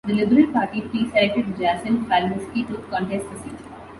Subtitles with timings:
[0.03, 3.59] The Liberal Party preselected Jason Falinski to contest the seat.